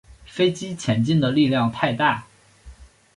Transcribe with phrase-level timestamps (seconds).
[0.25, 2.25] 飞机前进的力量太大